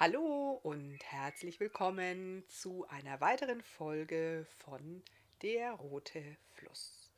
Hallo 0.00 0.60
und 0.62 1.00
herzlich 1.02 1.58
willkommen 1.58 2.44
zu 2.46 2.86
einer 2.86 3.20
weiteren 3.20 3.60
Folge 3.62 4.46
von 4.58 5.02
Der 5.42 5.72
rote 5.72 6.36
Fluss. 6.54 7.10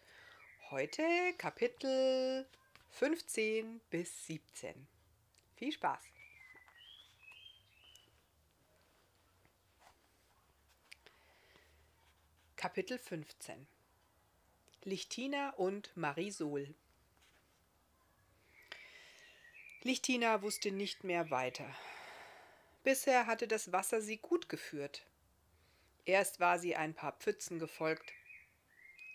Heute 0.70 1.02
Kapitel 1.36 2.48
15 2.88 3.82
bis 3.90 4.24
17. 4.24 4.88
Viel 5.56 5.72
Spaß! 5.72 6.00
Kapitel 12.56 12.96
15 12.96 13.66
Lichtina 14.84 15.50
und 15.50 15.94
Marisol 15.98 16.74
Lichtina 19.82 20.40
wusste 20.40 20.72
nicht 20.72 21.04
mehr 21.04 21.30
weiter. 21.30 21.70
Bisher 22.82 23.26
hatte 23.26 23.46
das 23.46 23.72
Wasser 23.72 24.00
sie 24.00 24.16
gut 24.16 24.48
geführt. 24.48 25.06
Erst 26.04 26.40
war 26.40 26.58
sie 26.58 26.76
ein 26.76 26.94
paar 26.94 27.12
Pfützen 27.12 27.58
gefolgt. 27.58 28.12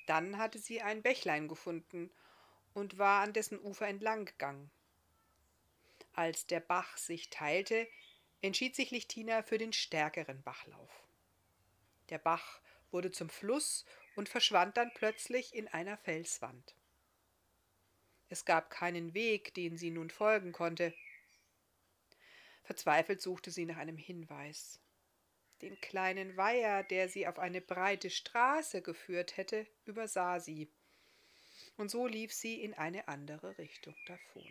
Dann 0.05 0.37
hatte 0.37 0.59
sie 0.59 0.81
ein 0.81 1.01
Bächlein 1.01 1.47
gefunden 1.47 2.11
und 2.73 2.97
war 2.97 3.23
an 3.23 3.33
dessen 3.33 3.59
Ufer 3.59 3.87
entlang 3.87 4.25
gegangen. 4.25 4.69
Als 6.13 6.45
der 6.45 6.59
Bach 6.59 6.97
sich 6.97 7.29
teilte, 7.29 7.87
entschied 8.41 8.75
sich 8.75 8.91
Lichtina 8.91 9.41
für 9.41 9.57
den 9.57 9.73
stärkeren 9.73 10.43
Bachlauf. 10.43 10.91
Der 12.09 12.19
Bach 12.19 12.61
wurde 12.91 13.11
zum 13.11 13.29
Fluss 13.29 13.85
und 14.15 14.29
verschwand 14.29 14.77
dann 14.77 14.91
plötzlich 14.93 15.55
in 15.55 15.67
einer 15.67 15.97
Felswand. 15.97 16.75
Es 18.29 18.45
gab 18.45 18.69
keinen 18.69 19.13
Weg, 19.13 19.53
den 19.55 19.77
sie 19.77 19.91
nun 19.91 20.09
folgen 20.09 20.51
konnte. 20.51 20.93
Verzweifelt 22.65 23.21
suchte 23.21 23.51
sie 23.51 23.65
nach 23.65 23.77
einem 23.77 23.97
Hinweis. 23.97 24.79
Den 25.61 25.79
kleinen 25.81 26.35
Weiher, 26.35 26.83
der 26.83 27.07
sie 27.07 27.27
auf 27.27 27.39
eine 27.39 27.61
breite 27.61 28.09
Straße 28.09 28.81
geführt 28.81 29.37
hätte, 29.37 29.67
übersah 29.85 30.39
sie. 30.39 30.67
Und 31.77 31.89
so 31.89 32.07
lief 32.07 32.33
sie 32.33 32.61
in 32.61 32.73
eine 32.73 33.07
andere 33.07 33.57
Richtung 33.59 33.95
davon. 34.07 34.45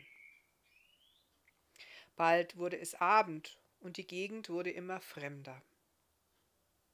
Bald 2.16 2.56
wurde 2.56 2.78
es 2.78 2.94
Abend 2.94 3.58
und 3.80 3.96
die 3.96 4.06
Gegend 4.06 4.48
wurde 4.48 4.70
immer 4.70 5.00
fremder. 5.00 5.60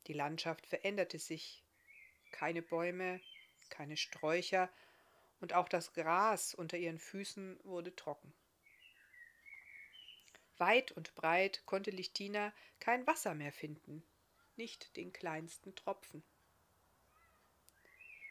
Die 0.06 0.14
Landschaft 0.14 0.66
veränderte 0.66 1.18
sich. 1.18 1.62
Keine 2.32 2.62
Bäume, 2.62 3.20
keine 3.68 3.98
Sträucher 3.98 4.70
und 5.40 5.52
auch 5.52 5.68
das 5.68 5.92
Gras 5.92 6.54
unter 6.54 6.78
ihren 6.78 6.98
Füßen 6.98 7.60
wurde 7.64 7.94
trocken. 7.94 8.32
Weit 10.60 10.92
und 10.92 11.14
breit 11.14 11.62
konnte 11.64 11.90
Lichtina 11.90 12.52
kein 12.80 13.06
Wasser 13.06 13.34
mehr 13.34 13.50
finden, 13.50 14.04
nicht 14.56 14.94
den 14.96 15.10
kleinsten 15.10 15.74
Tropfen. 15.74 16.22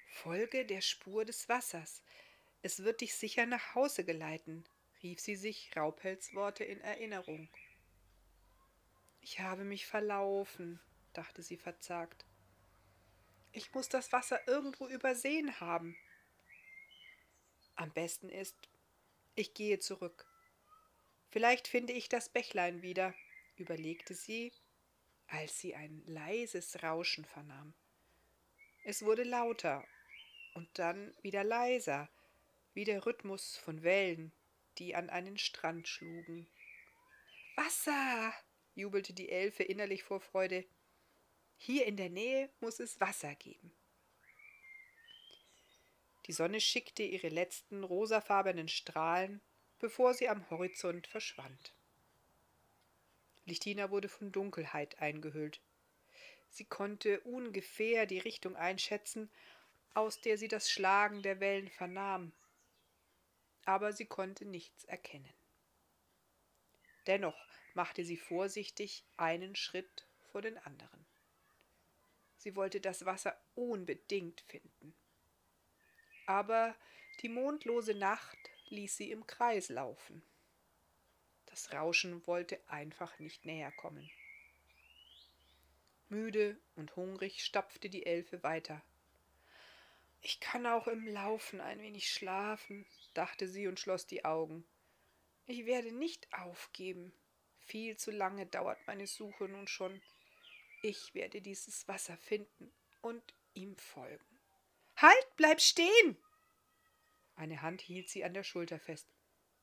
Folge 0.08 0.64
der 0.64 0.82
Spur 0.82 1.26
des 1.26 1.50
Wassers, 1.50 2.04
es 2.62 2.84
wird 2.84 3.02
dich 3.02 3.16
sicher 3.16 3.48
nach 3.48 3.74
Hause 3.74 4.06
geleiten, 4.06 4.64
rief 5.02 5.20
sie 5.20 5.36
sich 5.36 5.76
Raupels 5.76 6.36
Worte 6.36 6.64
in 6.64 6.80
Erinnerung. 6.82 7.50
Ich 9.22 9.40
habe 9.40 9.64
mich 9.64 9.88
verlaufen, 9.88 10.80
dachte 11.14 11.42
sie 11.42 11.58
verzagt. 11.58 12.26
Ich 13.54 13.74
muss 13.74 13.90
das 13.90 14.12
Wasser 14.12 14.40
irgendwo 14.48 14.88
übersehen 14.88 15.60
haben. 15.60 15.98
Am 17.76 17.92
besten 17.92 18.30
ist, 18.30 18.56
ich 19.34 19.56
gehe 19.56 19.80
zurück. 19.80 20.29
Vielleicht 21.30 21.68
finde 21.68 21.94
ich 21.94 22.10
das 22.10 22.30
Bächlein 22.30 22.82
wieder, 22.82 23.14
überlegte 23.56 24.16
sie, 24.16 24.52
als 25.28 25.60
sie 25.60 25.76
ein 25.76 26.02
leises 26.06 26.82
Rauschen 26.82 27.24
vernahm. 27.26 27.74
Es 28.84 29.04
wurde 29.04 29.24
lauter 29.24 29.86
und 30.56 30.68
dann 30.80 31.14
wieder 31.22 31.44
leiser, 31.44 32.10
wie 32.74 32.84
der 32.84 33.06
Rhythmus 33.06 33.58
von 33.58 33.84
Wellen, 33.84 34.32
die 34.80 34.96
an 34.96 35.10
einen 35.10 35.38
Strand 35.38 35.88
schlugen. 35.88 36.48
Wasser! 37.56 38.34
jubelte 38.74 39.14
die 39.14 39.30
Elfe 39.30 39.64
innerlich 39.64 40.04
vor 40.04 40.22
Freude. 40.22 40.66
Hier 41.58 41.86
in 41.86 41.98
der 41.98 42.10
Nähe 42.10 42.50
muss 42.62 42.80
es 42.80 43.00
Wasser 43.00 43.36
geben. 43.36 43.72
Die 46.26 46.34
Sonne 46.34 46.62
schickte 46.62 47.04
ihre 47.04 47.30
letzten 47.30 47.84
rosafarbenen 47.84 48.70
Strahlen 48.70 49.42
bevor 49.80 50.14
sie 50.14 50.30
am 50.30 50.50
Horizont 50.50 51.08
verschwand. 51.08 51.74
Lichtina 53.46 53.90
wurde 53.90 54.10
von 54.10 54.32
Dunkelheit 54.32 55.02
eingehüllt. 55.02 55.60
Sie 56.50 56.66
konnte 56.66 57.20
ungefähr 57.22 58.06
die 58.06 58.20
Richtung 58.20 58.56
einschätzen, 58.56 59.30
aus 59.94 60.22
der 60.22 60.38
sie 60.38 60.48
das 60.48 60.70
Schlagen 60.70 61.22
der 61.22 61.40
Wellen 61.40 61.70
vernahm, 61.70 62.32
aber 63.66 63.94
sie 63.94 64.06
konnte 64.06 64.46
nichts 64.46 64.84
erkennen. 64.86 65.34
Dennoch 67.08 67.38
machte 67.74 68.04
sie 68.04 68.18
vorsichtig 68.18 69.04
einen 69.18 69.56
Schritt 69.56 70.08
vor 70.32 70.42
den 70.42 70.58
anderen. 70.60 71.06
Sie 72.38 72.56
wollte 72.56 72.80
das 72.80 73.06
Wasser 73.06 73.40
unbedingt 73.56 74.42
finden. 74.42 74.96
Aber 76.26 76.76
die 77.22 77.30
mondlose 77.30 77.94
Nacht 77.94 78.38
ließ 78.72 78.98
sie 78.98 79.12
im 79.12 79.26
Kreis 79.28 79.70
laufen. 79.70 80.24
Das 81.46 81.74
Rauschen 81.74 82.26
wollte 82.28 82.60
einfach 82.68 83.18
nicht 83.20 83.46
näher 83.46 83.72
kommen. 83.72 84.10
Müde 86.10 86.60
und 86.76 86.96
hungrig 86.96 87.44
stapfte 87.44 87.90
die 87.90 88.06
Elfe 88.06 88.42
weiter. 88.44 88.82
Ich 90.22 90.40
kann 90.40 90.66
auch 90.66 90.88
im 90.88 91.08
Laufen 91.08 91.62
ein 91.62 91.80
wenig 91.82 92.12
schlafen, 92.12 92.86
dachte 93.14 93.48
sie 93.48 93.68
und 93.68 93.80
schloss 93.80 94.06
die 94.06 94.26
Augen. 94.26 94.66
Ich 95.46 95.66
werde 95.66 95.92
nicht 95.92 96.32
aufgeben. 96.34 97.14
Viel 97.60 97.98
zu 97.98 98.12
lange 98.12 98.46
dauert 98.46 98.80
meine 98.88 99.08
Suche 99.08 99.46
nun 99.46 99.68
schon. 99.68 100.02
Ich 100.82 101.14
werde 101.14 101.42
dieses 101.42 101.88
Wasser 101.88 102.18
finden 102.18 102.72
und 103.02 103.34
ihm 103.54 103.76
folgen. 103.78 104.40
Halt, 104.98 105.28
bleib 105.38 105.62
stehen! 105.62 106.18
Eine 107.40 107.62
Hand 107.62 107.80
hielt 107.80 108.10
sie 108.10 108.26
an 108.26 108.34
der 108.34 108.44
Schulter 108.44 108.80
fest. 108.80 109.08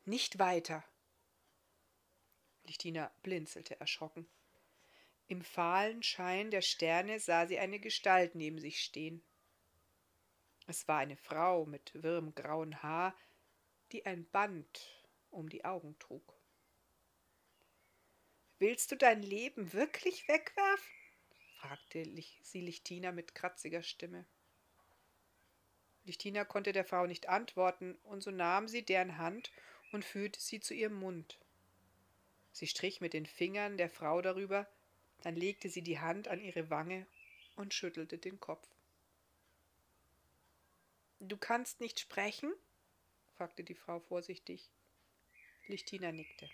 Nicht 0.06 0.38
weiter. 0.38 0.82
Lichtina 2.64 3.12
blinzelte 3.22 3.78
erschrocken. 3.78 4.26
Im 5.26 5.42
fahlen 5.42 6.03
Schein 6.03 6.50
der 6.50 6.62
Sterne 6.62 7.20
sah 7.20 7.47
sie 7.47 7.59
eine 7.59 7.78
Gestalt 7.78 8.34
neben 8.34 8.59
sich 8.59 8.82
stehen. 8.82 9.22
Es 10.66 10.88
war 10.88 11.00
eine 11.00 11.19
Frau 11.19 11.66
mit 11.66 11.92
wirrem 12.03 12.34
grauen 12.34 12.82
Haar, 12.82 13.15
die 13.92 14.06
ein 14.06 14.25
Band 14.31 15.04
um 15.28 15.50
die 15.50 15.66
Augen 15.66 15.98
trug. 15.98 16.34
Willst 18.59 18.91
du 18.91 18.97
dein 18.97 19.22
Leben 19.22 19.75
wirklich 19.75 20.26
wegwerfen? 20.28 20.92
fragte 21.59 22.06
sie 22.41 22.62
Lichtina 22.62 23.12
mit 23.12 23.34
kratziger 23.34 23.82
Stimme. 23.82 24.26
Lichtina 26.06 26.44
konnte 26.44 26.72
der 26.72 26.84
Frau 26.84 27.06
nicht 27.06 27.28
antworten, 27.28 27.96
und 28.04 28.22
so 28.22 28.30
nahm 28.30 28.68
sie 28.68 28.82
deren 28.82 29.18
Hand 29.18 29.50
und 29.92 30.04
führte 30.04 30.40
sie 30.40 30.60
zu 30.60 30.72
ihrem 30.72 30.94
Mund. 30.94 31.38
Sie 32.52 32.68
strich 32.68 33.00
mit 33.00 33.12
den 33.12 33.26
Fingern 33.26 33.76
der 33.76 33.90
Frau 33.90 34.22
darüber, 34.22 34.68
dann 35.22 35.34
legte 35.34 35.68
sie 35.68 35.82
die 35.82 35.98
Hand 35.98 36.28
an 36.28 36.40
ihre 36.40 36.70
Wange 36.70 37.06
und 37.56 37.74
schüttelte 37.74 38.18
den 38.18 38.38
Kopf. 38.38 38.68
Du 41.18 41.36
kannst 41.36 41.80
nicht 41.80 41.98
sprechen? 41.98 42.52
fragte 43.36 43.64
die 43.64 43.74
Frau 43.74 44.00
vorsichtig. 44.00 44.70
Lichtina 45.66 46.12
nickte. 46.12 46.48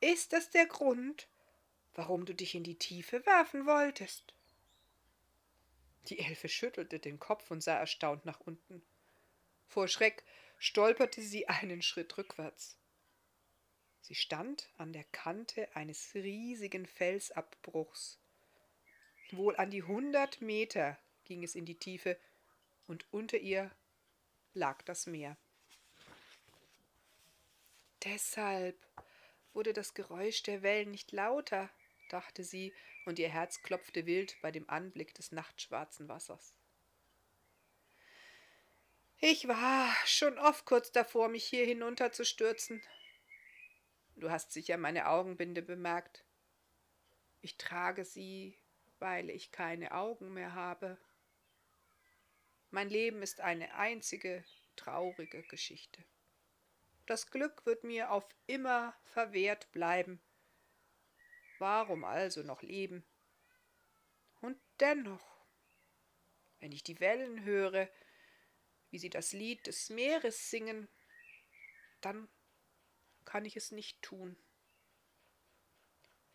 Ist 0.00 0.32
das 0.32 0.50
der 0.50 0.66
Grund, 0.66 1.26
warum 1.94 2.26
du 2.26 2.34
dich 2.34 2.54
in 2.54 2.62
die 2.62 2.78
Tiefe 2.78 3.26
werfen 3.26 3.66
wolltest? 3.66 4.34
Die 6.08 6.18
Elfe 6.20 6.48
schüttelte 6.48 6.98
den 6.98 7.18
Kopf 7.18 7.50
und 7.50 7.62
sah 7.62 7.76
erstaunt 7.76 8.24
nach 8.24 8.40
unten. 8.40 8.82
Vor 9.66 9.88
Schreck 9.88 10.24
stolperte 10.58 11.20
sie 11.20 11.48
einen 11.48 11.82
Schritt 11.82 12.16
rückwärts. 12.16 12.76
Sie 14.00 14.14
stand 14.14 14.68
an 14.78 14.92
der 14.92 15.04
Kante 15.04 15.74
eines 15.74 16.14
riesigen 16.14 16.86
Felsabbruchs. 16.86 18.20
Wohl 19.32 19.56
an 19.56 19.70
die 19.70 19.82
hundert 19.82 20.40
Meter 20.40 20.96
ging 21.24 21.42
es 21.42 21.56
in 21.56 21.64
die 21.64 21.78
Tiefe, 21.78 22.16
und 22.86 23.04
unter 23.12 23.38
ihr 23.38 23.72
lag 24.54 24.80
das 24.82 25.06
Meer. 25.06 25.36
Deshalb 28.04 28.76
wurde 29.52 29.72
das 29.72 29.94
Geräusch 29.94 30.44
der 30.44 30.62
Wellen 30.62 30.92
nicht 30.92 31.10
lauter, 31.10 31.68
dachte 32.10 32.44
sie, 32.44 32.72
und 33.06 33.18
ihr 33.18 33.28
Herz 33.28 33.62
klopfte 33.62 34.04
wild 34.04 34.36
bei 34.42 34.50
dem 34.50 34.68
Anblick 34.68 35.14
des 35.14 35.32
nachtschwarzen 35.32 36.08
Wassers. 36.08 36.54
Ich 39.18 39.48
war 39.48 39.94
schon 40.04 40.38
oft 40.38 40.66
kurz 40.66 40.92
davor, 40.92 41.28
mich 41.28 41.44
hier 41.44 41.64
hinunterzustürzen. 41.64 42.82
Du 44.16 44.30
hast 44.30 44.52
sicher 44.52 44.76
meine 44.76 45.08
Augenbinde 45.08 45.62
bemerkt. 45.62 46.24
Ich 47.40 47.56
trage 47.56 48.04
sie, 48.04 48.58
weil 48.98 49.30
ich 49.30 49.52
keine 49.52 49.94
Augen 49.94 50.34
mehr 50.34 50.54
habe. 50.54 50.98
Mein 52.70 52.90
Leben 52.90 53.22
ist 53.22 53.40
eine 53.40 53.74
einzige 53.74 54.44
traurige 54.74 55.42
Geschichte. 55.44 56.04
Das 57.06 57.30
Glück 57.30 57.64
wird 57.64 57.84
mir 57.84 58.10
auf 58.10 58.26
immer 58.46 58.94
verwehrt 59.04 59.70
bleiben. 59.72 60.20
Warum 61.58 62.04
also 62.04 62.42
noch 62.42 62.62
leben? 62.62 63.04
Und 64.40 64.58
dennoch, 64.80 65.24
wenn 66.60 66.72
ich 66.72 66.82
die 66.82 67.00
Wellen 67.00 67.44
höre, 67.44 67.88
wie 68.90 68.98
sie 68.98 69.10
das 69.10 69.32
Lied 69.32 69.66
des 69.66 69.90
Meeres 69.90 70.50
singen, 70.50 70.88
dann 72.00 72.28
kann 73.24 73.44
ich 73.44 73.56
es 73.56 73.72
nicht 73.72 74.00
tun. 74.02 74.36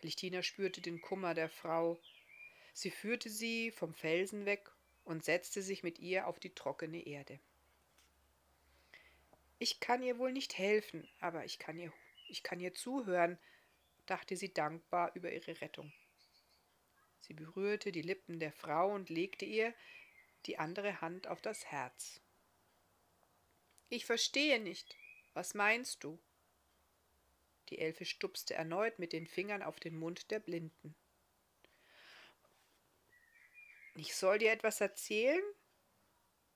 Lichtina 0.01 0.41
spürte 0.43 0.81
den 0.81 1.01
Kummer 1.01 1.33
der 1.33 1.49
Frau. 1.49 2.01
Sie 2.73 2.91
führte 2.91 3.29
sie 3.29 3.71
vom 3.71 3.93
Felsen 3.93 4.45
weg 4.45 4.71
und 5.05 5.23
setzte 5.23 5.61
sich 5.61 5.83
mit 5.83 5.99
ihr 5.99 6.27
auf 6.27 6.39
die 6.39 6.53
trockene 6.53 7.05
Erde. 7.05 7.39
Ich 9.59 9.79
kann 9.79 10.01
ihr 10.01 10.17
wohl 10.17 10.31
nicht 10.31 10.57
helfen, 10.57 11.07
aber 11.19 11.45
ich 11.45 11.59
kann 11.59 11.77
ihr, 11.77 11.93
ich 12.27 12.41
kann 12.41 12.59
ihr 12.59 12.73
zuhören, 12.73 13.37
dachte 14.05 14.35
sie 14.35 14.53
dankbar 14.53 15.11
über 15.15 15.31
ihre 15.31 15.61
Rettung. 15.61 15.91
Sie 17.21 17.33
berührte 17.33 17.91
die 17.91 18.01
Lippen 18.01 18.39
der 18.39 18.51
Frau 18.51 18.93
und 18.93 19.09
legte 19.09 19.45
ihr 19.45 19.73
die 20.45 20.57
andere 20.57 21.01
Hand 21.01 21.27
auf 21.27 21.41
das 21.41 21.65
Herz. 21.65 22.19
Ich 23.89 24.05
verstehe 24.05 24.59
nicht. 24.59 24.95
Was 25.33 25.53
meinst 25.53 26.03
du? 26.03 26.19
Die 27.69 27.79
Elfe 27.79 28.05
stupste 28.05 28.53
erneut 28.53 28.99
mit 28.99 29.13
den 29.13 29.27
Fingern 29.27 29.63
auf 29.63 29.79
den 29.79 29.97
Mund 29.97 30.29
der 30.31 30.39
Blinden. 30.39 30.95
Ich 33.95 34.15
soll 34.15 34.39
dir 34.39 34.51
etwas 34.51 34.81
erzählen? 34.81 35.43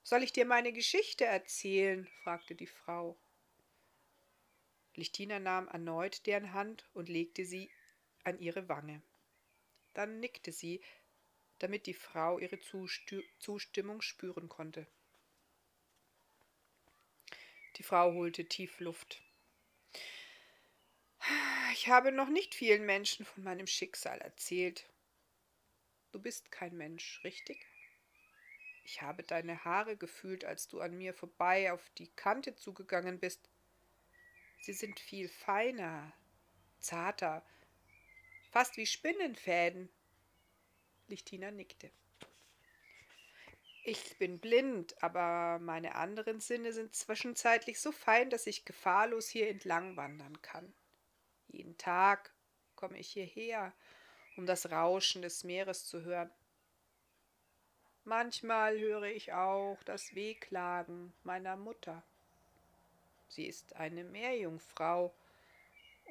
Soll 0.02 0.22
ich 0.22 0.32
dir 0.32 0.46
meine 0.46 0.72
Geschichte 0.72 1.24
erzählen? 1.24 2.06
fragte 2.22 2.54
die 2.54 2.66
Frau. 2.66 3.16
Lichtina 4.96 5.38
nahm 5.38 5.68
erneut 5.68 6.26
deren 6.26 6.52
Hand 6.52 6.88
und 6.94 7.08
legte 7.08 7.44
sie 7.44 7.70
an 8.24 8.38
ihre 8.38 8.68
Wange. 8.68 9.02
Dann 9.94 10.20
nickte 10.20 10.52
sie, 10.52 10.80
damit 11.58 11.86
die 11.86 11.94
Frau 11.94 12.38
ihre 12.38 12.58
Zustimmung 13.38 14.02
spüren 14.02 14.48
konnte. 14.48 14.86
Die 17.76 17.82
Frau 17.82 18.12
holte 18.12 18.46
tief 18.46 18.80
Luft. 18.80 19.22
Ich 21.72 21.88
habe 21.88 22.10
noch 22.10 22.28
nicht 22.28 22.54
vielen 22.54 22.86
Menschen 22.86 23.26
von 23.26 23.44
meinem 23.44 23.66
Schicksal 23.66 24.18
erzählt. 24.20 24.88
Du 26.12 26.20
bist 26.20 26.50
kein 26.50 26.76
Mensch, 26.76 27.20
richtig? 27.24 27.66
Ich 28.84 29.02
habe 29.02 29.22
deine 29.22 29.64
Haare 29.64 29.96
gefühlt, 29.96 30.44
als 30.44 30.68
du 30.68 30.80
an 30.80 30.96
mir 30.96 31.12
vorbei 31.12 31.72
auf 31.72 31.90
die 31.98 32.08
Kante 32.12 32.54
zugegangen 32.54 33.18
bist. 33.18 33.50
Sie 34.66 34.72
sind 34.72 34.98
viel 34.98 35.28
feiner, 35.28 36.12
zarter, 36.80 37.46
fast 38.50 38.76
wie 38.76 38.86
Spinnenfäden. 38.86 39.88
Lichtina 41.06 41.52
nickte. 41.52 41.88
Ich 43.84 44.18
bin 44.18 44.40
blind, 44.40 45.00
aber 45.00 45.60
meine 45.60 45.94
anderen 45.94 46.40
Sinne 46.40 46.72
sind 46.72 46.96
zwischenzeitlich 46.96 47.78
so 47.78 47.92
fein, 47.92 48.28
dass 48.28 48.48
ich 48.48 48.64
gefahrlos 48.64 49.28
hier 49.28 49.48
entlang 49.48 49.96
wandern 49.96 50.42
kann. 50.42 50.74
Jeden 51.46 51.78
Tag 51.78 52.34
komme 52.74 52.98
ich 52.98 53.10
hierher, 53.10 53.72
um 54.36 54.46
das 54.46 54.72
Rauschen 54.72 55.22
des 55.22 55.44
Meeres 55.44 55.86
zu 55.86 56.02
hören. 56.02 56.32
Manchmal 58.02 58.80
höre 58.80 59.04
ich 59.04 59.32
auch 59.32 59.80
das 59.84 60.16
Wehklagen 60.16 61.12
meiner 61.22 61.54
Mutter. 61.54 62.02
Sie 63.28 63.46
ist 63.46 63.76
eine 63.76 64.04
Meerjungfrau 64.04 65.14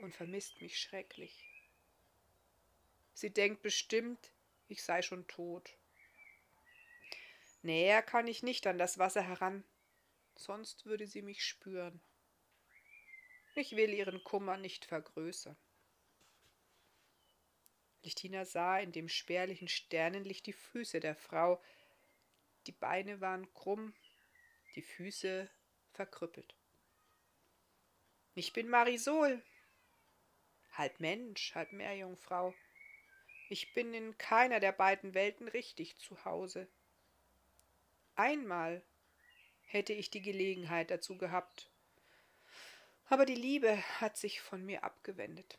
und 0.02 0.14
vermisst 0.14 0.62
mich 0.62 0.80
schrecklich. 0.80 1.46
Sie 3.14 3.32
denkt 3.32 3.62
bestimmt, 3.62 4.32
ich 4.68 4.84
sei 4.84 5.02
schon 5.02 5.26
tot. 5.28 5.78
Näher 7.62 8.02
kann 8.02 8.28
ich 8.28 8.44
nicht 8.44 8.68
an 8.68 8.78
das 8.78 9.00
Wasser 9.00 9.22
heran, 9.22 9.64
sonst 10.36 10.86
würde 10.86 11.08
sie 11.08 11.22
mich 11.22 11.44
spüren. 11.44 12.02
Ich 13.56 13.76
will 13.76 13.94
ihren 13.94 14.24
Kummer 14.24 14.58
nicht 14.58 14.86
vergrößern. 14.86 15.58
Lichtina 18.04 18.46
sah 18.46 18.78
in 18.78 18.92
dem 18.92 19.10
spärlichen 19.10 19.68
Sternenlicht 19.68 20.46
die 20.46 20.54
Füße 20.54 21.00
der 21.00 21.16
Frau. 21.16 21.60
Die 22.68 22.72
Beine 22.72 23.22
waren 23.22 23.52
krumm, 23.54 23.96
die 24.76 24.84
Füße 24.84 25.50
verkrüppelt. 25.94 26.54
Ich 28.38 28.52
bin 28.52 28.68
Marisol, 28.68 29.42
halb 30.74 31.00
Mensch, 31.00 31.56
halb 31.56 31.72
Meerjungfrau. 31.72 32.54
Ich 33.48 33.74
bin 33.74 33.94
in 33.94 34.18
keiner 34.18 34.60
der 34.60 34.74
beiden 34.74 35.14
Welten 35.14 35.48
richtig 35.48 35.98
zu 36.00 36.26
Hause. 36.26 36.68
Einmal 38.18 38.82
hätte 39.68 39.94
ich 39.94 40.10
die 40.10 40.22
Gelegenheit 40.22 40.92
dazu 40.92 41.18
gehabt, 41.18 41.70
aber 43.08 43.26
die 43.26 43.36
Liebe 43.36 43.78
hat 44.02 44.18
sich 44.18 44.42
von 44.42 44.66
mir 44.66 44.84
abgewendet. 44.84 45.58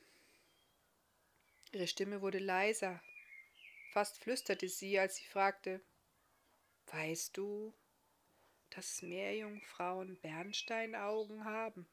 Ihre 1.72 1.86
Stimme 1.86 2.20
wurde 2.20 2.40
leiser, 2.40 3.02
fast 3.92 4.18
flüsterte 4.18 4.68
sie, 4.68 4.98
als 4.98 5.16
sie 5.16 5.24
fragte 5.24 5.80
Weißt 6.88 7.38
du, 7.38 7.72
dass 8.68 9.00
Meerjungfrauen 9.00 10.16
Bernsteinaugen 10.20 11.46
haben? 11.46 11.88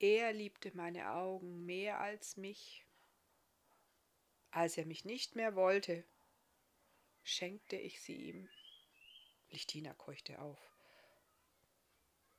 Er 0.00 0.32
liebte 0.32 0.74
meine 0.74 1.12
Augen 1.12 1.66
mehr 1.66 2.00
als 2.00 2.38
mich. 2.38 2.86
Als 4.50 4.78
er 4.78 4.86
mich 4.86 5.04
nicht 5.04 5.36
mehr 5.36 5.54
wollte, 5.54 6.04
schenkte 7.22 7.76
ich 7.76 8.00
sie 8.00 8.16
ihm. 8.16 8.48
Lichtina 9.50 9.92
keuchte 9.92 10.40
auf. 10.40 10.58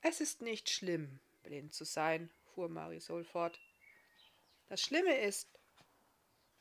Es 0.02 0.22
ist 0.22 0.42
nicht 0.42 0.72
schlimm, 0.72 1.20
blind 1.44 1.72
zu 1.76 1.86
sein, 1.86 2.32
fuhr 2.56 2.68
Marisol 2.68 3.24
fort. 3.24 3.62
Das 4.68 4.82
Schlimme 4.82 5.16
ist, 5.20 5.48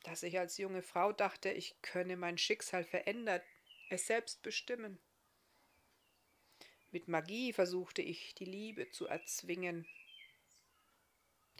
dass 0.03 0.23
ich 0.23 0.39
als 0.39 0.59
junge 0.59 0.83
Frau 0.83 1.13
dachte, 1.13 1.51
ich 1.51 1.81
könne 1.81 2.19
mein 2.19 2.37
Schicksal 2.37 2.85
verändern, 2.85 3.41
es 3.89 4.07
selbst 4.07 4.43
bestimmen. 4.43 5.01
Mit 6.91 7.09
Magie 7.09 7.55
versuchte 7.55 8.03
ich, 8.03 8.35
die 8.35 8.45
Liebe 8.45 8.91
zu 8.91 9.07
erzwingen. 9.07 9.89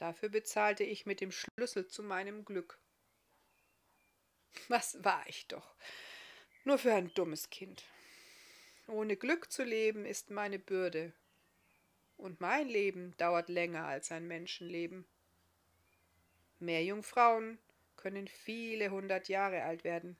Dafür 0.01 0.29
bezahlte 0.29 0.83
ich 0.83 1.05
mit 1.05 1.21
dem 1.21 1.31
Schlüssel 1.31 1.85
zu 1.85 2.01
meinem 2.01 2.43
Glück. 2.43 2.79
Was 4.67 5.03
war 5.03 5.23
ich 5.27 5.47
doch? 5.47 5.75
Nur 6.63 6.79
für 6.79 6.91
ein 6.91 7.13
dummes 7.13 7.51
Kind. 7.51 7.83
Ohne 8.87 9.15
Glück 9.15 9.51
zu 9.51 9.63
leben 9.63 10.07
ist 10.07 10.31
meine 10.31 10.57
Bürde. 10.57 11.13
Und 12.17 12.41
mein 12.41 12.67
Leben 12.67 13.15
dauert 13.17 13.47
länger 13.47 13.85
als 13.85 14.11
ein 14.11 14.27
Menschenleben. 14.27 15.05
Mehr 16.57 16.83
Jungfrauen 16.83 17.59
können 17.95 18.27
viele 18.27 18.89
hundert 18.89 19.29
Jahre 19.29 19.61
alt 19.61 19.83
werden. 19.83 20.17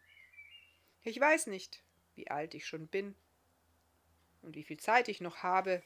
Ich 1.02 1.20
weiß 1.20 1.48
nicht, 1.48 1.82
wie 2.14 2.30
alt 2.30 2.54
ich 2.54 2.68
schon 2.68 2.86
bin 2.86 3.16
und 4.44 4.56
wie 4.56 4.64
viel 4.64 4.78
Zeit 4.80 5.08
ich 5.08 5.22
noch 5.22 5.38
habe. 5.38 5.82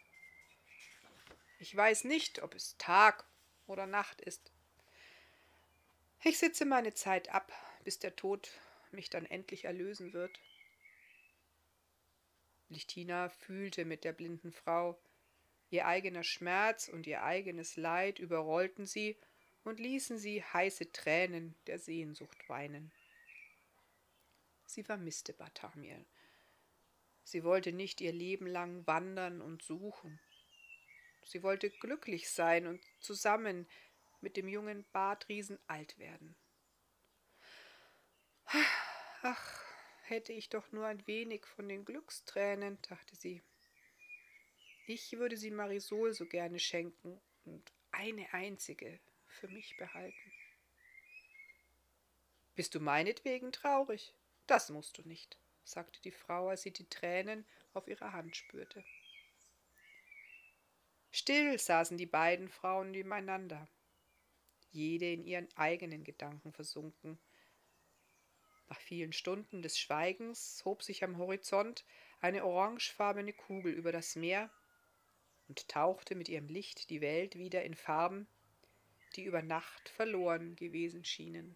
Ich 1.60 1.74
weiß 1.74 2.04
nicht, 2.04 2.44
ob 2.44 2.56
es 2.56 2.76
Tag 2.78 3.24
oder 3.68 3.88
Nacht 3.88 4.22
ist. 4.22 4.52
Ich 6.24 6.38
sitze 6.38 6.66
meine 6.66 6.94
Zeit 6.94 7.30
ab, 7.30 7.52
bis 7.84 8.00
der 8.00 8.16
Tod 8.16 8.52
mich 8.92 9.10
dann 9.10 9.26
endlich 9.26 9.66
erlösen 9.66 10.14
wird. 10.14 10.40
Lichtina 12.70 13.30
fühlte 13.30 13.86
mit 13.86 14.04
der 14.04 14.14
blinden 14.14 14.52
Frau. 14.52 15.00
Ihr 15.70 15.86
eigener 15.86 16.24
Schmerz 16.24 16.88
und 16.88 17.06
ihr 17.06 17.24
eigenes 17.24 17.76
Leid 17.76 18.20
überrollten 18.20 18.86
sie 18.86 19.18
und 19.64 19.80
ließen 19.80 20.18
sie 20.18 20.44
heiße 20.44 20.92
Tränen 20.92 21.56
der 21.68 21.80
Sehnsucht 21.80 22.48
weinen. 22.50 22.92
Sie 24.66 24.84
vermisste 24.84 25.34
Barthamiel. 25.34 26.06
Sie 27.24 27.44
wollte 27.44 27.72
nicht 27.72 28.02
ihr 28.02 28.14
Leben 28.14 28.46
lang 28.48 28.86
wandern 28.86 29.42
und 29.42 29.64
suchen. 29.64 30.20
Sie 31.26 31.44
wollte 31.44 31.70
glücklich 31.70 32.30
sein 32.30 32.68
und 32.68 32.82
zusammen 33.00 33.68
mit 34.22 34.38
dem 34.38 34.48
jungen 34.48 34.86
Bartriesen 34.92 35.60
alt 35.68 35.98
werden. 35.98 36.36
Ach, 39.22 39.64
hätte 40.04 40.34
ich 40.34 40.50
doch 40.50 40.72
nur 40.72 40.86
ein 40.86 41.06
wenig 41.08 41.46
von 41.46 41.68
den 41.68 41.84
Glückstränen, 41.84 42.78
dachte 42.84 43.16
sie. 43.16 43.42
Ich 44.88 45.14
würde 45.14 45.36
sie 45.36 45.50
Marisol 45.50 46.14
so 46.14 46.28
gerne 46.28 46.60
schenken 46.60 47.20
und 47.44 47.74
eine 47.92 48.32
einzige 48.34 49.00
für 49.28 49.48
mich 49.48 49.76
behalten. 49.78 50.32
Bist 52.54 52.76
du 52.76 52.80
meinetwegen 52.80 53.52
traurig? 53.52 54.14
Das 54.46 54.70
musst 54.70 54.98
du 54.98 55.02
nicht, 55.02 55.40
sagte 55.64 56.00
die 56.04 56.12
Frau, 56.12 56.50
als 56.50 56.62
sie 56.62 56.72
die 56.72 56.88
Tränen 56.88 57.46
auf 57.74 57.88
ihrer 57.88 58.14
Hand 58.14 58.36
spürte. 58.36 58.86
Still 61.18 61.58
saßen 61.58 61.98
die 61.98 62.06
beiden 62.06 62.50
Frauen 62.50 62.92
nebeneinander, 62.92 63.70
jede 64.72 65.14
in 65.14 65.24
ihren 65.24 65.48
eigenen 65.56 66.04
Gedanken 66.04 66.52
versunken. 66.52 67.18
Nach 68.68 68.82
vielen 68.82 69.14
Stunden 69.14 69.62
des 69.62 69.80
Schweigens 69.80 70.62
hob 70.66 70.84
sich 70.84 71.06
am 71.06 71.18
Horizont 71.18 71.86
eine 72.20 72.44
orangefarbene 72.44 73.32
Kugel 73.32 73.72
über 73.72 73.94
das 73.94 74.18
Meer 74.18 74.50
und 75.48 75.70
tauchte 75.70 76.16
mit 76.16 76.28
ihrem 76.28 76.50
Licht 76.50 76.90
die 76.90 77.00
Welt 77.00 77.38
wieder 77.38 77.64
in 77.64 77.76
Farben, 77.76 78.28
die 79.16 79.24
über 79.24 79.42
Nacht 79.42 79.88
verloren 79.88 80.58
gewesen 80.58 81.06
schienen. 81.06 81.56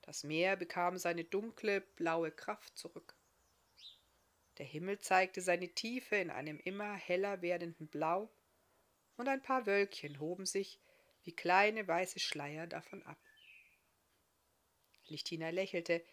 Das 0.00 0.24
Meer 0.24 0.56
bekam 0.56 0.96
seine 0.96 1.24
dunkle, 1.24 1.82
blaue 1.82 2.30
Kraft 2.30 2.74
zurück. 2.74 3.14
Der 4.58 4.66
Himmel 4.66 4.98
zeigte 4.98 5.40
seine 5.40 5.68
Tiefe 5.68 6.16
in 6.16 6.30
einem 6.30 6.58
immer 6.58 6.94
heller 6.94 7.42
werdenden 7.42 7.88
Blau, 7.88 8.30
und 9.16 9.28
ein 9.28 9.42
paar 9.42 9.66
Wölkchen 9.66 10.20
hoben 10.20 10.46
sich 10.46 10.80
wie 11.22 11.32
kleine 11.32 11.86
weiße 11.86 12.18
Schleier 12.18 12.66
davon 12.66 13.02
ab. 13.04 13.18
Lichtina 15.06 15.50
lächelte, 15.50 16.04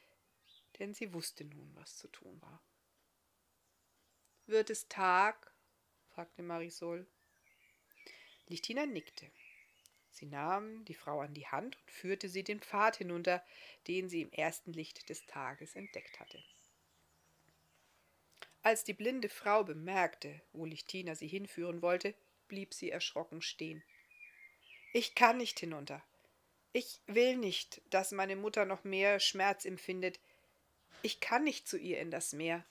denn 0.78 0.94
sie 0.94 1.14
wusste 1.14 1.46
nun, 1.46 1.74
was 1.76 1.98
zu 1.98 2.08
tun 2.08 2.42
war. 2.42 2.62
Wird 4.46 4.70
es 4.70 4.88
Tag? 4.88 5.54
fragte 6.10 6.44
Marisol. 6.44 7.08
Lichtina 8.48 8.86
nickte. 8.86 9.32
Sie 10.12 10.26
nahm 10.26 10.84
die 10.86 10.96
Frau 10.96 11.22
an 11.22 11.34
die 11.34 11.48
Hand 11.48 11.78
und 11.78 11.92
führte 11.92 12.28
sie 12.30 12.44
den 12.44 12.60
Pfad 12.60 12.98
hinunter, 12.98 13.44
den 13.88 14.10
sie 14.10 14.22
im 14.22 14.32
ersten 14.32 14.74
Licht 14.74 15.08
des 15.08 15.26
Tages 15.28 15.76
entdeckt 15.76 16.20
hatte. 16.20 16.44
Als 18.62 18.84
die 18.84 18.94
blinde 18.94 19.30
Frau 19.30 19.64
bemerkte, 19.64 20.42
wo 20.52 20.66
Lichtina 20.66 21.16
sie 21.16 21.28
hinführen 21.28 21.82
wollte, 21.82 22.14
blieb 22.48 22.74
sie 22.74 22.92
erschrocken 22.92 23.42
stehen. 23.42 23.84
Ich 24.92 25.16
kann 25.16 25.38
nicht 25.38 25.60
hinunter. 25.60 26.04
Ich 26.74 27.00
will 27.08 27.38
nicht, 27.38 27.82
dass 27.90 28.12
meine 28.12 28.36
Mutter 28.36 28.66
noch 28.66 28.84
mehr 28.84 29.20
Schmerz 29.20 29.66
empfindet. 29.66 30.20
Ich 31.02 31.20
kann 31.20 31.44
nicht 31.44 31.68
zu 31.68 31.78
ihr 31.78 32.00
in 32.00 32.12
das 32.12 32.34
Meer. 32.34 32.66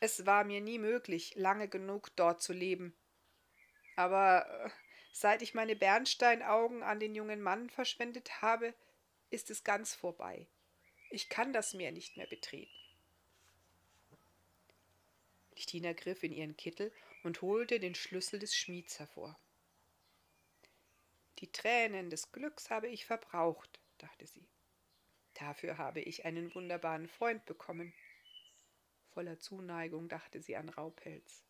Es 0.00 0.26
war 0.26 0.44
mir 0.44 0.60
nie 0.60 0.78
möglich, 0.78 1.34
lange 1.36 1.68
genug 1.68 2.14
dort 2.16 2.42
zu 2.42 2.52
leben. 2.52 2.94
Aber 3.96 4.46
äh, 4.66 4.70
seit 5.12 5.40
ich 5.40 5.54
meine 5.54 5.76
Bernsteinaugen 5.76 6.82
an 6.82 7.00
den 7.00 7.14
jungen 7.14 7.40
Mann 7.40 7.70
verschwendet 7.70 8.42
habe, 8.42 8.74
ist 9.30 9.50
es 9.50 9.64
ganz 9.64 9.94
vorbei. 9.94 10.46
Ich 11.10 11.28
kann 11.28 11.52
das 11.52 11.74
Meer 11.74 11.92
nicht 11.92 12.16
mehr 12.16 12.26
betreten. 12.26 12.83
Lichtina 15.54 15.92
griff 15.92 16.22
in 16.22 16.32
ihren 16.32 16.56
Kittel 16.56 16.92
und 17.22 17.42
holte 17.42 17.78
den 17.78 17.94
Schlüssel 17.94 18.38
des 18.38 18.54
Schmieds 18.56 18.98
hervor. 18.98 19.38
Die 21.38 21.50
Tränen 21.50 22.10
des 22.10 22.32
Glücks 22.32 22.70
habe 22.70 22.88
ich 22.88 23.06
verbraucht, 23.06 23.80
dachte 23.98 24.26
sie. 24.26 24.46
Dafür 25.34 25.78
habe 25.78 26.00
ich 26.00 26.24
einen 26.24 26.54
wunderbaren 26.54 27.08
Freund 27.08 27.44
bekommen. 27.44 27.92
Voller 29.12 29.38
Zuneigung 29.38 30.08
dachte 30.08 30.40
sie 30.40 30.56
an 30.56 30.68
Raupelz, 30.68 31.42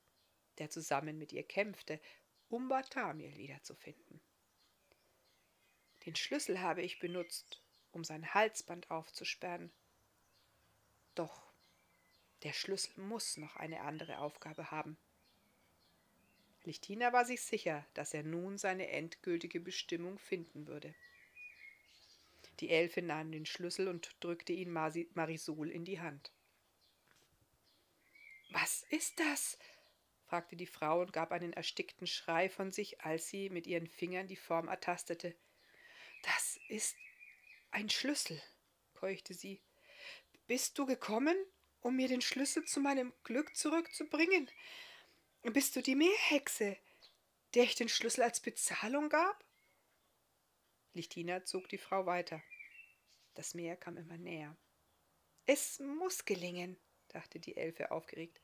der 0.58 0.70
zusammen 0.70 1.18
mit 1.18 1.32
ihr 1.32 1.42
kämpfte, 1.42 2.00
um 2.48 2.68
Bartamiel 2.68 3.36
wiederzufinden. 3.36 4.20
Den 6.06 6.16
Schlüssel 6.16 6.60
habe 6.60 6.82
ich 6.82 6.98
benutzt, 6.98 7.62
um 7.92 8.04
sein 8.04 8.34
Halsband 8.34 8.90
aufzusperren. 8.90 9.72
Doch 11.14 11.43
der 12.44 12.52
Schlüssel 12.52 13.00
muss 13.00 13.36
noch 13.36 13.56
eine 13.56 13.80
andere 13.80 14.18
Aufgabe 14.18 14.70
haben. 14.70 14.96
Lichtina 16.64 17.12
war 17.12 17.24
sich 17.24 17.42
sicher, 17.42 17.86
dass 17.94 18.14
er 18.14 18.22
nun 18.22 18.58
seine 18.58 18.88
endgültige 18.88 19.60
Bestimmung 19.60 20.18
finden 20.18 20.66
würde. 20.66 20.94
Die 22.60 22.70
Elfe 22.70 23.02
nahm 23.02 23.32
den 23.32 23.46
Schlüssel 23.46 23.88
und 23.88 24.16
drückte 24.20 24.52
ihn 24.52 24.70
Marisol 24.70 25.70
in 25.70 25.84
die 25.84 26.00
Hand. 26.00 26.30
Was 28.50 28.84
ist 28.90 29.18
das? 29.18 29.58
fragte 30.26 30.56
die 30.56 30.66
Frau 30.66 31.00
und 31.00 31.12
gab 31.12 31.32
einen 31.32 31.52
erstickten 31.52 32.06
Schrei 32.06 32.48
von 32.48 32.72
sich, 32.72 33.00
als 33.00 33.28
sie 33.28 33.50
mit 33.50 33.66
ihren 33.66 33.86
Fingern 33.86 34.26
die 34.26 34.36
Form 34.36 34.68
ertastete. 34.68 35.34
Das 36.22 36.58
ist 36.68 36.96
ein 37.70 37.90
Schlüssel, 37.90 38.40
keuchte 38.94 39.34
sie. 39.34 39.60
Bist 40.46 40.78
du 40.78 40.86
gekommen, 40.86 41.36
um 41.84 41.96
mir 41.96 42.08
den 42.08 42.22
Schlüssel 42.22 42.64
zu 42.64 42.80
meinem 42.80 43.12
Glück 43.24 43.54
zurückzubringen? 43.54 44.50
Bist 45.42 45.76
du 45.76 45.82
die 45.82 45.94
Meerhexe, 45.94 46.78
der 47.52 47.64
ich 47.64 47.74
den 47.74 47.90
Schlüssel 47.90 48.22
als 48.22 48.40
Bezahlung 48.40 49.10
gab? 49.10 49.44
Lichtina 50.94 51.44
zog 51.44 51.68
die 51.68 51.78
Frau 51.78 52.06
weiter. 52.06 52.42
Das 53.34 53.52
Meer 53.52 53.76
kam 53.76 53.98
immer 53.98 54.16
näher. 54.16 54.56
Es 55.44 55.78
muss 55.78 56.24
gelingen, 56.24 56.78
dachte 57.08 57.38
die 57.38 57.56
Elfe 57.56 57.90
aufgeregt. 57.90 58.40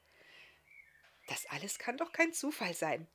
Das 1.29 1.47
alles 1.47 1.79
kann 1.79 1.97
doch 1.97 2.13
kein 2.13 2.35
Zufall 2.35 2.75
sein. 2.75 3.09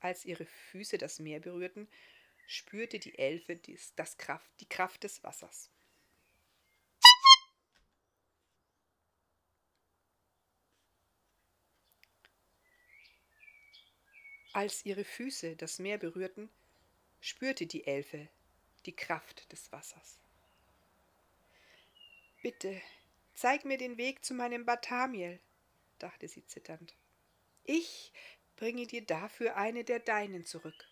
Als 0.00 0.24
ihre 0.24 0.46
Füße 0.46 0.96
das 0.96 1.18
Meer 1.18 1.40
berührten, 1.40 1.86
spürte 2.46 2.98
die 2.98 3.18
Elfe 3.18 3.56
dies, 3.56 3.92
das 3.96 4.16
Kraft, 4.16 4.50
die 4.60 4.68
Kraft 4.68 5.04
des 5.04 5.22
Wassers. 5.22 5.70
Als 14.56 14.86
ihre 14.86 15.04
Füße 15.04 15.54
das 15.54 15.78
Meer 15.78 15.98
berührten, 15.98 16.48
spürte 17.20 17.66
die 17.66 17.86
Elfe 17.86 18.26
die 18.86 18.96
Kraft 18.96 19.52
des 19.52 19.70
Wassers. 19.70 20.18
Bitte, 22.40 22.80
zeig 23.34 23.66
mir 23.66 23.76
den 23.76 23.98
Weg 23.98 24.24
zu 24.24 24.32
meinem 24.32 24.64
Batamiel, 24.64 25.40
dachte 25.98 26.26
sie 26.26 26.46
zitternd. 26.46 26.94
Ich 27.64 28.14
bringe 28.56 28.86
dir 28.86 29.04
dafür 29.04 29.56
eine 29.56 29.84
der 29.84 29.98
deinen 29.98 30.46
zurück. 30.46 30.88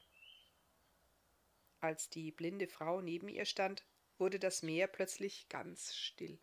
Als 1.80 2.10
die 2.10 2.32
blinde 2.32 2.68
Frau 2.68 3.00
neben 3.00 3.30
ihr 3.30 3.46
stand, 3.46 3.82
wurde 4.18 4.38
das 4.38 4.62
Meer 4.62 4.88
plötzlich 4.88 5.48
ganz 5.48 5.94
still. 5.94 6.38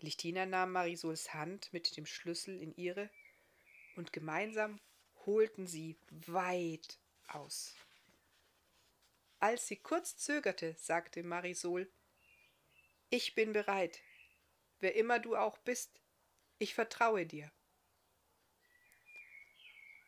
Lichtina 0.00 0.46
nahm 0.46 0.72
Marisols 0.72 1.32
Hand 1.32 1.72
mit 1.72 1.96
dem 1.96 2.06
Schlüssel 2.06 2.60
in 2.60 2.74
ihre 2.74 3.08
und 3.94 4.12
gemeinsam 4.12 4.80
holten 5.26 5.66
sie 5.66 5.96
weit 6.10 6.98
aus. 7.28 7.74
Als 9.38 9.66
sie 9.66 9.76
kurz 9.76 10.16
zögerte, 10.16 10.74
sagte 10.78 11.22
Marisol 11.22 11.90
Ich 13.10 13.34
bin 13.34 13.52
bereit, 13.52 14.00
wer 14.78 14.94
immer 14.94 15.18
du 15.18 15.36
auch 15.36 15.58
bist, 15.58 16.00
ich 16.58 16.74
vertraue 16.74 17.26
dir. 17.26 17.50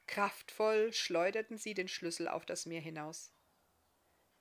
Kraftvoll 0.06 0.92
schleuderten 0.92 1.58
sie 1.58 1.74
den 1.74 1.88
Schlüssel 1.88 2.28
auf 2.28 2.46
das 2.46 2.66
Meer 2.66 2.80
hinaus. 2.80 3.32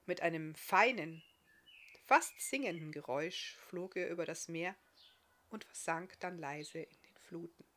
Mit 0.06 0.22
einem 0.22 0.54
feinen, 0.54 1.24
fast 2.06 2.40
singenden 2.40 2.92
Geräusch 2.92 3.58
flog 3.70 3.96
er 3.96 4.10
über 4.10 4.26
das 4.26 4.48
Meer 4.48 4.76
und 5.50 5.64
versank 5.64 6.20
dann 6.20 6.38
leise 6.38 6.80
in 6.80 7.02
den 7.02 7.18
Fluten. 7.18 7.73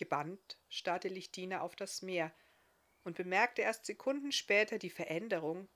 Gebannt 0.00 0.56
starrte 0.70 1.08
Lichtina 1.08 1.60
auf 1.60 1.76
das 1.76 2.00
Meer 2.00 2.32
und 3.04 3.18
bemerkte 3.18 3.60
erst 3.60 3.84
Sekunden 3.84 4.32
später 4.32 4.78
die 4.78 4.88
Veränderung, 4.88 5.68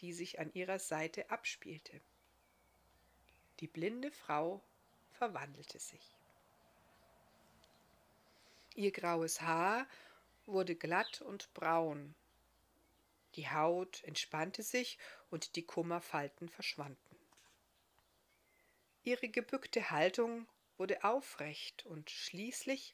die 0.00 0.12
sich 0.12 0.40
an 0.40 0.52
ihrer 0.52 0.80
Seite 0.80 1.30
abspielte. 1.30 2.00
Die 3.60 3.68
blinde 3.68 4.10
Frau 4.10 4.64
verwandelte 5.12 5.78
sich. 5.78 6.12
Ihr 8.74 8.90
graues 8.90 9.42
Haar 9.42 9.86
wurde 10.46 10.74
glatt 10.74 11.20
und 11.20 11.54
braun. 11.54 12.16
Die 13.36 13.48
Haut 13.48 14.02
entspannte 14.02 14.64
sich 14.64 14.98
und 15.30 15.54
die 15.54 15.64
Kummerfalten 15.64 16.48
verschwanden. 16.48 17.16
Ihre 19.04 19.28
gebückte 19.28 19.92
Haltung 19.92 20.48
wurde 20.78 21.04
aufrecht 21.04 21.86
und 21.86 22.10
schließlich 22.10 22.92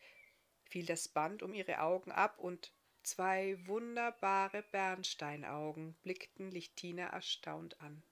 fiel 0.74 0.86
das 0.86 1.06
Band 1.06 1.44
um 1.44 1.54
ihre 1.54 1.82
Augen 1.82 2.10
ab 2.10 2.40
und 2.40 2.72
zwei 3.04 3.56
wunderbare 3.68 4.64
Bernsteinaugen 4.72 5.94
blickten 6.02 6.50
Lichtina 6.50 7.06
erstaunt 7.10 7.80
an. 7.80 8.02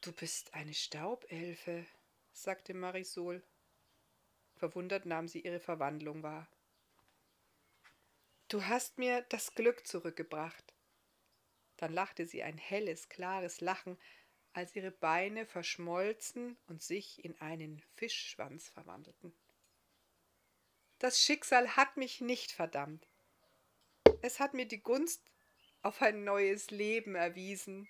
Du 0.00 0.10
bist 0.10 0.54
eine 0.54 0.72
Staubelfe, 0.72 1.84
sagte 2.32 2.72
Marisol. 2.72 3.42
Verwundert 4.56 5.04
nahm 5.04 5.28
sie 5.28 5.40
ihre 5.40 5.60
Verwandlung 5.60 6.22
wahr. 6.22 6.48
Du 8.48 8.64
hast 8.64 8.96
mir 8.96 9.26
das 9.28 9.54
Glück 9.54 9.86
zurückgebracht. 9.86 10.72
Dann 11.76 11.92
lachte 11.92 12.26
sie 12.26 12.42
ein 12.42 12.56
helles, 12.56 13.10
klares 13.10 13.60
Lachen, 13.60 13.98
als 14.54 14.74
ihre 14.74 14.92
Beine 14.92 15.44
verschmolzen 15.44 16.56
und 16.68 16.80
sich 16.82 17.22
in 17.22 17.38
einen 17.42 17.82
Fischschwanz 17.96 18.70
verwandelten. 18.70 19.34
Das 21.02 21.20
Schicksal 21.20 21.74
hat 21.74 21.96
mich 21.96 22.20
nicht 22.20 22.52
verdammt. 22.52 23.08
Es 24.20 24.38
hat 24.38 24.54
mir 24.54 24.66
die 24.66 24.80
Gunst 24.80 25.20
auf 25.82 26.00
ein 26.00 26.22
neues 26.22 26.70
Leben 26.70 27.16
erwiesen. 27.16 27.88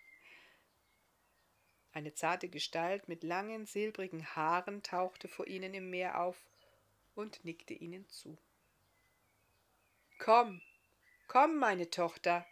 Eine 1.92 2.14
zarte 2.14 2.48
Gestalt 2.48 3.08
mit 3.08 3.22
langen 3.22 3.66
silbrigen 3.66 4.24
Haaren 4.34 4.82
tauchte 4.82 5.28
vor 5.28 5.46
ihnen 5.46 5.74
im 5.74 5.90
Meer 5.90 6.22
auf 6.22 6.38
und 7.14 7.44
nickte 7.44 7.74
ihnen 7.74 8.08
zu. 8.08 8.38
Komm, 10.18 10.62
komm, 11.28 11.58
meine 11.58 11.90
Tochter. 11.90 12.46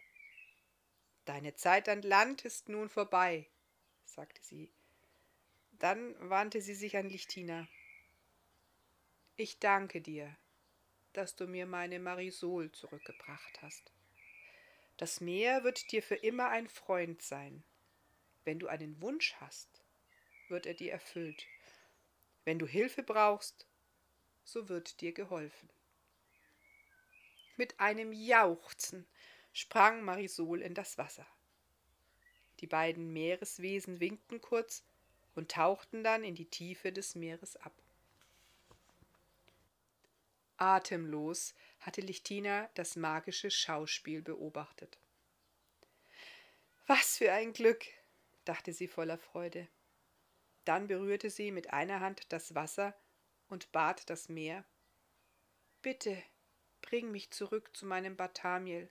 Deine 1.25 1.55
Zeit 1.55 1.89
an 1.89 2.03
Land 2.03 2.45
ist 2.45 2.69
nun 2.69 2.87
vorbei, 2.87 3.49
sagte 4.05 4.43
sie. 4.43 4.71
Dann 5.71 6.13
wandte 6.29 6.61
sie 6.61 6.75
sich 6.75 6.97
an 6.97 7.09
Lichtina. 7.09 7.67
Ich 9.37 9.57
danke 9.57 10.01
dir, 10.01 10.37
dass 11.13 11.35
du 11.35 11.47
mir 11.47 11.65
meine 11.65 11.99
Marisol 11.99 12.71
zurückgebracht 12.71 13.61
hast. 13.61 13.91
Das 14.97 15.21
Meer 15.21 15.63
wird 15.63 15.91
dir 15.91 16.03
für 16.03 16.15
immer 16.15 16.49
ein 16.49 16.69
Freund 16.69 17.21
sein. 17.21 17.63
Wenn 18.43 18.59
du 18.59 18.67
einen 18.67 19.01
Wunsch 19.01 19.35
hast, 19.39 19.81
wird 20.49 20.65
er 20.65 20.73
dir 20.73 20.91
erfüllt. 20.91 21.45
Wenn 22.45 22.59
du 22.59 22.67
Hilfe 22.67 23.03
brauchst, 23.03 23.67
so 24.43 24.69
wird 24.69 25.01
dir 25.01 25.13
geholfen. 25.13 25.69
Mit 27.57 27.79
einem 27.79 28.13
Jauchzen 28.13 29.05
sprang 29.53 30.03
Marisol 30.03 30.61
in 30.61 30.73
das 30.73 30.97
Wasser. 30.97 31.25
Die 32.59 32.67
beiden 32.67 33.11
Meereswesen 33.11 33.99
winkten 33.99 34.39
kurz 34.39 34.83
und 35.35 35.51
tauchten 35.51 36.03
dann 36.03 36.23
in 36.23 36.35
die 36.35 36.49
Tiefe 36.49 36.91
des 36.91 37.15
Meeres 37.15 37.55
ab. 37.57 37.73
Atemlos 40.61 41.55
hatte 41.79 42.01
Lichtina 42.01 42.69
das 42.75 42.95
magische 42.95 43.49
Schauspiel 43.49 44.21
beobachtet. 44.21 44.99
Was 46.85 47.17
für 47.17 47.33
ein 47.33 47.51
Glück, 47.51 47.83
dachte 48.45 48.71
sie 48.71 48.87
voller 48.87 49.17
Freude. 49.17 49.67
Dann 50.63 50.87
berührte 50.87 51.31
sie 51.31 51.51
mit 51.51 51.73
einer 51.73 51.99
Hand 51.99 52.31
das 52.31 52.53
Wasser 52.53 52.95
und 53.47 53.71
bat 53.71 54.07
das 54.11 54.29
Meer 54.29 54.63
Bitte, 55.81 56.21
bring 56.83 57.11
mich 57.11 57.31
zurück 57.31 57.75
zu 57.75 57.87
meinem 57.87 58.15
Bartamiel, 58.15 58.87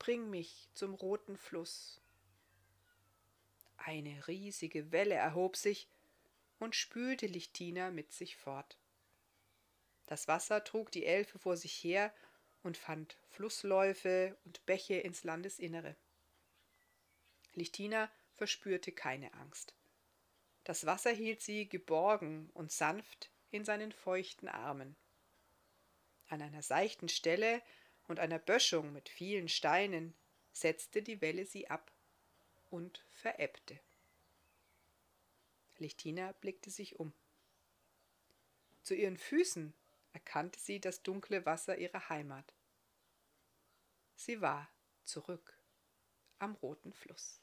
bring 0.00 0.30
mich 0.30 0.68
zum 0.74 0.94
roten 0.94 1.36
Fluss. 1.36 2.00
Eine 3.76 4.26
riesige 4.26 4.90
Welle 4.90 5.14
erhob 5.14 5.56
sich 5.56 5.86
und 6.58 6.74
spülte 6.74 7.26
Lichtina 7.26 7.92
mit 7.92 8.12
sich 8.12 8.36
fort. 8.36 8.76
Das 10.06 10.28
Wasser 10.28 10.64
trug 10.64 10.90
die 10.90 11.06
Elfe 11.06 11.38
vor 11.38 11.56
sich 11.56 11.72
her 11.82 12.12
und 12.62 12.76
fand 12.76 13.16
Flussläufe 13.30 14.36
und 14.44 14.64
Bäche 14.66 14.94
ins 14.94 15.24
Landesinnere. 15.24 15.96
Lichtina 17.54 18.10
verspürte 18.34 18.92
keine 18.92 19.32
Angst. 19.34 19.74
Das 20.64 20.86
Wasser 20.86 21.10
hielt 21.10 21.42
sie 21.42 21.68
geborgen 21.68 22.50
und 22.54 22.70
sanft 22.70 23.30
in 23.50 23.64
seinen 23.64 23.92
feuchten 23.92 24.48
Armen. 24.48 24.96
An 26.28 26.40
einer 26.40 26.62
seichten 26.62 27.08
Stelle 27.08 27.62
und 28.08 28.20
einer 28.20 28.38
Böschung 28.38 28.92
mit 28.92 29.08
vielen 29.08 29.48
Steinen 29.48 30.14
setzte 30.52 31.02
die 31.02 31.20
Welle 31.20 31.46
sie 31.46 31.68
ab 31.68 31.92
und 32.70 33.04
verebbte. 33.10 33.78
Lichtina 35.78 36.32
blickte 36.40 36.70
sich 36.70 36.98
um. 36.98 37.12
Zu 38.82 38.94
ihren 38.94 39.16
Füßen 39.16 39.74
erkannte 40.12 40.60
sie 40.60 40.80
das 40.80 41.02
dunkle 41.02 41.44
Wasser 41.46 41.78
ihrer 41.78 42.08
Heimat. 42.08 42.54
Sie 44.16 44.40
war 44.40 44.68
zurück 45.04 45.58
am 46.38 46.54
roten 46.56 46.92
Fluss. 46.92 47.40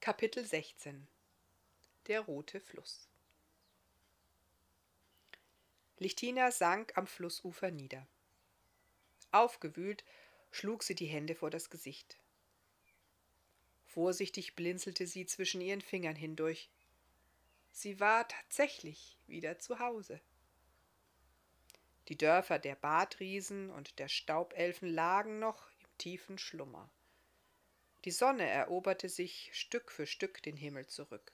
Kapitel 0.00 0.44
16 0.44 1.06
Der 2.06 2.20
rote 2.20 2.60
Fluss 2.60 3.08
Lichtina 5.98 6.50
sank 6.52 6.96
am 6.96 7.06
Flussufer 7.06 7.70
nieder. 7.70 8.06
Aufgewühlt 9.32 10.04
schlug 10.50 10.82
sie 10.82 10.94
die 10.94 11.06
Hände 11.06 11.34
vor 11.34 11.50
das 11.50 11.68
Gesicht. 11.68 12.16
Vorsichtig 13.88 14.54
blinzelte 14.54 15.06
sie 15.06 15.24
zwischen 15.24 15.62
ihren 15.62 15.80
Fingern 15.80 16.14
hindurch. 16.14 16.68
Sie 17.72 17.98
war 18.00 18.28
tatsächlich 18.28 19.18
wieder 19.26 19.58
zu 19.58 19.78
Hause. 19.78 20.20
Die 22.08 22.16
Dörfer 22.16 22.58
der 22.58 22.74
Badriesen 22.74 23.70
und 23.70 23.98
der 23.98 24.08
Staubelfen 24.08 24.88
lagen 24.88 25.38
noch 25.38 25.70
im 25.80 25.98
tiefen 25.98 26.38
Schlummer. 26.38 26.90
Die 28.04 28.10
Sonne 28.10 28.46
eroberte 28.46 29.08
sich 29.08 29.50
Stück 29.52 29.90
für 29.90 30.06
Stück 30.06 30.42
den 30.42 30.56
Himmel 30.56 30.86
zurück. 30.86 31.32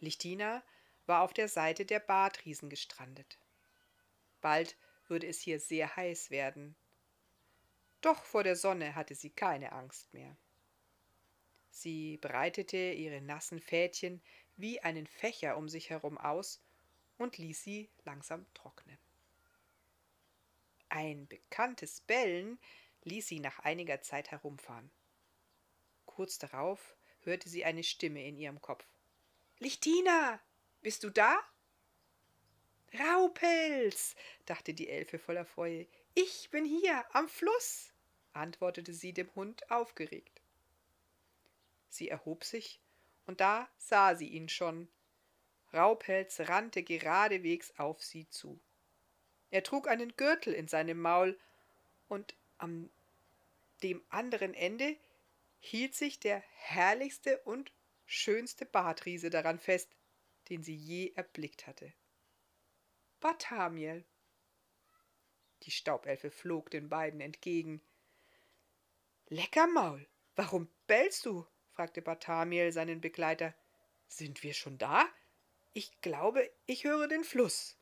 Lichtina 0.00 0.62
war 1.06 1.22
auf 1.22 1.32
der 1.32 1.48
Seite 1.48 1.86
der 1.86 2.00
Badriesen 2.00 2.68
gestrandet. 2.68 3.38
Bald 4.42 4.76
würde 5.06 5.26
es 5.26 5.40
hier 5.40 5.58
sehr 5.58 5.96
heiß 5.96 6.30
werden. 6.30 6.76
Doch 8.02 8.24
vor 8.24 8.44
der 8.44 8.56
Sonne 8.56 8.94
hatte 8.94 9.14
sie 9.14 9.30
keine 9.30 9.72
Angst 9.72 10.12
mehr. 10.12 10.36
Sie 11.80 12.16
breitete 12.16 12.90
ihre 12.90 13.20
nassen 13.20 13.60
Fädchen 13.60 14.20
wie 14.56 14.80
einen 14.80 15.06
Fächer 15.06 15.56
um 15.56 15.68
sich 15.68 15.90
herum 15.90 16.18
aus 16.18 16.60
und 17.18 17.38
ließ 17.38 17.62
sie 17.62 17.88
langsam 18.04 18.52
trocknen. 18.52 18.98
Ein 20.88 21.28
bekanntes 21.28 22.00
Bellen 22.00 22.58
ließ 23.04 23.28
sie 23.28 23.38
nach 23.38 23.60
einiger 23.60 24.02
Zeit 24.02 24.32
herumfahren. 24.32 24.90
Kurz 26.04 26.38
darauf 26.38 26.96
hörte 27.20 27.48
sie 27.48 27.64
eine 27.64 27.84
Stimme 27.84 28.26
in 28.26 28.36
ihrem 28.36 28.60
Kopf. 28.60 28.84
Lichtina, 29.60 30.40
bist 30.82 31.04
du 31.04 31.10
da? 31.10 31.38
Raupels, 32.98 34.16
dachte 34.46 34.74
die 34.74 34.88
Elfe 34.88 35.20
voller 35.20 35.44
Freude. 35.44 35.86
Ich 36.14 36.50
bin 36.50 36.64
hier 36.64 37.04
am 37.14 37.28
Fluss, 37.28 37.92
antwortete 38.32 38.92
sie 38.92 39.12
dem 39.12 39.32
Hund 39.36 39.70
aufgeregt. 39.70 40.37
Sie 41.88 42.08
erhob 42.08 42.44
sich, 42.44 42.80
und 43.26 43.40
da 43.40 43.68
sah 43.76 44.14
sie 44.14 44.28
ihn 44.28 44.48
schon. 44.48 44.88
Raupelz 45.72 46.40
rannte 46.40 46.82
geradewegs 46.82 47.72
auf 47.78 48.02
sie 48.02 48.28
zu. 48.28 48.60
Er 49.50 49.62
trug 49.62 49.88
einen 49.88 50.16
Gürtel 50.16 50.52
in 50.52 50.68
seinem 50.68 51.00
Maul, 51.00 51.38
und 52.08 52.34
am 52.58 52.90
dem 53.82 54.02
anderen 54.08 54.54
Ende 54.54 54.96
hielt 55.60 55.94
sich 55.94 56.18
der 56.18 56.42
herrlichste 56.54 57.38
und 57.40 57.72
schönste 58.06 58.64
Bartriese 58.64 59.30
daran 59.30 59.58
fest, 59.58 59.94
den 60.48 60.62
sie 60.62 60.74
je 60.74 61.12
erblickt 61.14 61.66
hatte. 61.66 61.92
Barthamiel. 63.20 64.04
Die 65.64 65.70
Staubelfe 65.70 66.30
flog 66.30 66.70
den 66.70 66.88
beiden 66.88 67.20
entgegen. 67.20 67.82
Leckermaul, 69.28 70.06
warum 70.36 70.68
bellst 70.86 71.26
du? 71.26 71.46
Fragte 71.78 72.02
Barthamiel 72.02 72.72
seinen 72.72 73.00
Begleiter. 73.00 73.54
Sind 74.08 74.42
wir 74.42 74.52
schon 74.52 74.78
da? 74.78 75.06
Ich 75.74 75.92
glaube, 76.00 76.50
ich 76.66 76.82
höre 76.82 77.06
den 77.06 77.22
Fluss. 77.22 77.76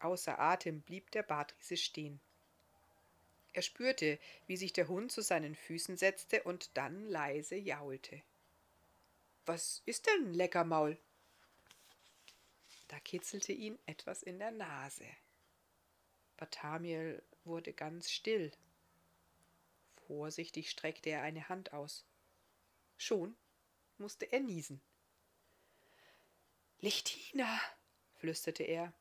Außer 0.00 0.40
Atem 0.40 0.80
blieb 0.80 1.12
der 1.12 1.22
Bartriese 1.22 1.76
stehen. 1.76 2.20
Er 3.52 3.62
spürte, 3.62 4.18
wie 4.48 4.56
sich 4.56 4.72
der 4.72 4.88
Hund 4.88 5.12
zu 5.12 5.22
seinen 5.22 5.54
Füßen 5.54 5.96
setzte 5.96 6.42
und 6.42 6.76
dann 6.76 7.08
leise 7.08 7.54
jaulte. 7.54 8.20
Was 9.46 9.80
ist 9.86 10.08
denn, 10.08 10.34
Leckermaul? 10.34 10.98
Da 12.88 12.98
kitzelte 12.98 13.52
ihn 13.52 13.78
etwas 13.86 14.24
in 14.24 14.40
der 14.40 14.50
Nase. 14.50 15.06
Barthamiel 16.36 17.22
wurde 17.44 17.72
ganz 17.72 18.10
still. 18.10 18.50
Vorsichtig 20.08 20.68
streckte 20.68 21.10
er 21.10 21.22
eine 21.22 21.48
Hand 21.48 21.72
aus. 21.72 22.07
Schon 22.98 23.36
musste 23.96 24.30
er 24.30 24.40
niesen. 24.40 24.82
Lichtina, 26.80 27.60
flüsterte 28.16 28.64
er. 28.64 28.92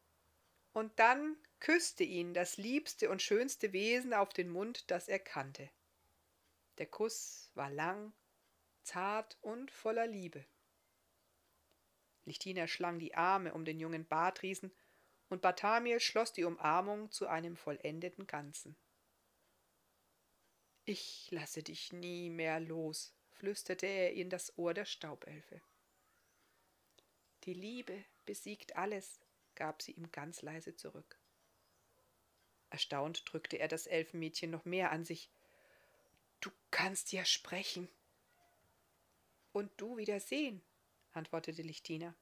Und 0.72 0.98
dann 1.00 1.36
küsste 1.60 2.04
ihn 2.04 2.34
das 2.34 2.58
liebste 2.58 3.10
und 3.10 3.22
schönste 3.22 3.74
Wesen 3.74 4.14
auf 4.14 4.30
den 4.30 4.50
Mund, 4.50 4.90
das 4.92 5.08
er 5.08 5.20
kannte. 5.20 5.70
Der 6.78 6.86
Kuss 6.86 7.50
war 7.56 7.72
lang, 7.72 8.14
zart 8.84 9.38
und 9.42 9.72
voller 9.72 10.08
Liebe. 10.08 10.46
Lichtina 12.26 12.68
schlang 12.68 13.00
die 13.00 13.16
Arme 13.16 13.54
um 13.54 13.66
den 13.66 13.80
jungen 13.80 14.06
Bartriesen 14.06 14.72
und 15.30 15.42
Barthamiel 15.42 16.00
schloss 16.00 16.34
die 16.34 16.44
Umarmung 16.44 17.12
zu 17.12 17.28
einem 17.28 17.56
vollendeten 17.56 18.28
Ganzen. 18.28 18.78
Ich 20.86 21.28
lasse 21.32 21.64
dich 21.64 21.92
nie 21.92 22.30
mehr 22.30 22.60
los, 22.60 23.17
flüsterte 23.38 23.86
er 23.86 24.14
in 24.14 24.30
das 24.30 24.58
Ohr 24.58 24.74
der 24.74 24.86
Staubelfe. 24.86 25.62
Die 27.44 27.54
Liebe 27.54 28.04
besiegt 28.26 28.76
alles, 28.76 29.20
gab 29.56 29.82
sie 29.82 29.92
ihm 29.94 30.12
ganz 30.12 30.42
leise 30.42 30.76
zurück. 30.76 31.18
Erstaunt 32.70 33.24
drückte 33.32 33.58
er 33.58 33.68
das 33.68 33.88
Elfenmädchen 33.88 34.52
noch 34.52 34.66
mehr 34.66 34.92
an 34.92 35.06
sich. 35.06 35.30
Du 36.42 36.52
kannst 36.72 37.12
ja 37.12 37.24
sprechen. 37.26 37.88
Und 39.54 39.72
du 39.78 39.98
wieder 39.98 40.20
sehen, 40.20 40.62
antwortete 41.14 41.62
Lichtina. 41.62 42.16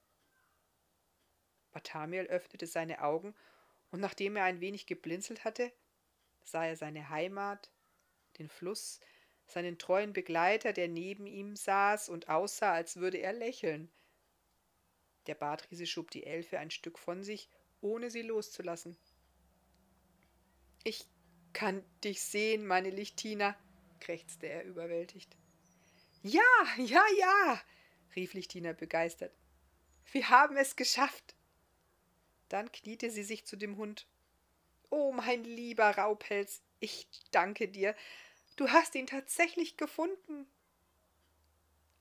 Barthamiel 1.72 2.26
öffnete 2.26 2.66
seine 2.66 3.02
Augen, 3.02 3.34
und 3.90 4.00
nachdem 4.00 4.36
er 4.36 4.44
ein 4.44 4.60
wenig 4.60 4.86
geblinzelt 4.86 5.44
hatte, 5.44 5.72
sah 6.42 6.66
er 6.66 6.76
seine 6.76 7.08
Heimat, 7.08 7.70
den 8.38 8.48
Fluss, 8.48 9.00
seinen 9.46 9.78
treuen 9.78 10.12
Begleiter, 10.12 10.72
der 10.72 10.88
neben 10.88 11.26
ihm 11.26 11.56
saß 11.56 12.08
und 12.08 12.28
aussah, 12.28 12.72
als 12.72 12.96
würde 12.96 13.18
er 13.18 13.32
lächeln. 13.32 13.90
Der 15.26 15.34
Bartriese 15.34 15.86
schob 15.86 16.10
die 16.10 16.24
Elfe 16.24 16.58
ein 16.58 16.70
Stück 16.70 16.98
von 16.98 17.22
sich, 17.22 17.48
ohne 17.80 18.10
sie 18.10 18.22
loszulassen. 18.22 18.96
Ich 20.84 21.04
kann 21.52 21.84
dich 22.04 22.22
sehen, 22.22 22.66
meine 22.66 22.90
Lichtina, 22.90 23.56
krächzte 24.00 24.46
er 24.46 24.64
überwältigt. 24.64 25.36
Ja, 26.22 26.42
ja, 26.76 27.02
ja, 27.18 27.60
rief 28.14 28.34
Lichtina 28.34 28.72
begeistert. 28.72 29.32
Wir 30.12 30.28
haben 30.28 30.56
es 30.56 30.76
geschafft. 30.76 31.34
Dann 32.48 32.70
kniete 32.70 33.10
sie 33.10 33.24
sich 33.24 33.46
zu 33.46 33.56
dem 33.56 33.76
Hund. 33.76 34.06
Oh, 34.90 35.12
mein 35.12 35.44
lieber 35.44 35.90
Raubpelz, 35.90 36.62
ich 36.78 37.08
danke 37.32 37.68
dir. 37.68 37.94
Du 38.56 38.70
hast 38.70 38.94
ihn 38.94 39.06
tatsächlich 39.06 39.76
gefunden. 39.76 40.46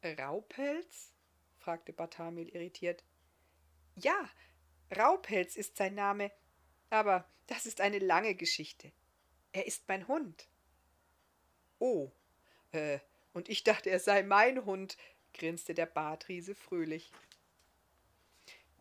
Raupelz? 0.04 1.12
fragte 1.58 1.94
Barthamil 1.94 2.48
irritiert. 2.50 3.04
Ja, 3.96 4.30
Raupelz 4.96 5.56
ist 5.56 5.78
sein 5.78 5.96
Name, 5.96 6.32
aber 6.89 7.30
das 7.48 7.65
ist 7.65 7.82
eine 7.82 8.00
lange 8.00 8.36
Geschichte. 8.36 8.91
Er 9.52 9.68
ist 9.68 9.88
mein 9.88 10.08
Hund. 10.08 10.48
Oh, 11.80 12.12
äh, 12.72 13.00
und 13.34 13.50
ich 13.50 13.63
dachte, 13.63 13.89
er 13.89 14.00
sei 14.00 14.24
mein 14.24 14.65
Hund, 14.65 14.98
grinste 15.34 15.74
der 15.74 15.86
Bartriese 15.86 16.56
fröhlich. 16.56 17.12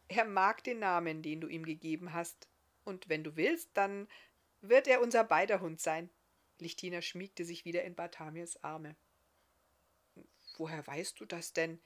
Er 0.09 0.25
mag 0.25 0.63
den 0.63 0.79
Namen, 0.79 1.23
den 1.23 1.41
du 1.41 1.49
ihm 1.49 1.65
gegeben 1.65 2.13
hast, 2.13 2.49
und 2.85 3.09
wenn 3.09 3.25
du 3.25 3.37
willst, 3.37 3.71
dann 3.75 4.07
wird 4.61 4.87
er 4.87 5.01
unser 5.01 5.25
beider 5.25 5.61
Hund 5.61 5.81
sein. 5.81 6.11
Lichtina 6.59 7.03
schmiegte 7.03 7.45
sich 7.45 7.65
wieder 7.65 7.85
in 7.85 7.95
Barthamirs 7.95 8.63
Arme. 8.63 8.97
Woher 10.57 10.87
weißt 10.87 11.19
du 11.21 11.25
das 11.25 11.53
denn? 11.53 11.81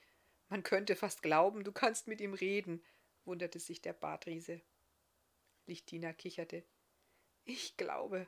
Man 0.49 0.63
könnte 0.63 0.97
fast 0.97 1.23
glauben, 1.23 1.65
du 1.65 1.73
kannst 1.73 2.07
mit 2.07 2.21
ihm 2.21 2.35
reden, 2.35 2.83
wunderte 3.25 3.59
sich 3.59 3.81
der 3.81 3.93
Bartriese. 3.93 4.61
Lichtina 5.67 6.13
kicherte. 6.13 6.65
Ich 7.45 7.77
glaube, 7.77 8.27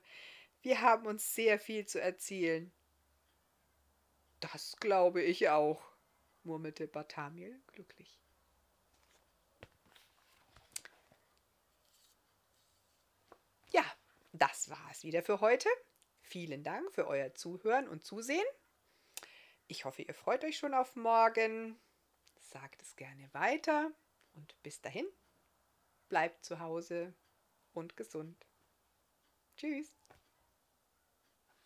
wir 0.62 0.80
haben 0.82 1.06
uns 1.06 1.34
sehr 1.34 1.58
viel 1.58 1.86
zu 1.86 2.00
erzählen. 2.00 2.70
Das 4.40 4.76
glaube 4.76 5.22
ich 5.22 5.48
auch, 5.48 5.82
murmelte 6.44 6.86
Barthamiel 6.86 7.60
glücklich. 7.66 8.18
Ja, 13.70 13.84
das 14.32 14.70
war 14.70 14.88
es 14.90 15.04
wieder 15.04 15.22
für 15.22 15.40
heute. 15.40 15.68
Vielen 16.30 16.62
Dank 16.62 16.92
für 16.92 17.08
euer 17.08 17.34
Zuhören 17.34 17.88
und 17.88 18.04
Zusehen. 18.04 18.46
Ich 19.66 19.84
hoffe, 19.84 20.02
ihr 20.02 20.14
freut 20.14 20.44
euch 20.44 20.58
schon 20.58 20.74
auf 20.74 20.94
morgen. 20.94 21.76
Sagt 22.38 22.82
es 22.82 22.94
gerne 22.94 23.28
weiter 23.34 23.90
und 24.34 24.54
bis 24.62 24.80
dahin, 24.80 25.08
bleibt 26.08 26.44
zu 26.44 26.60
Hause 26.60 27.14
und 27.72 27.96
gesund. 27.96 28.46
Tschüss. 29.56 29.99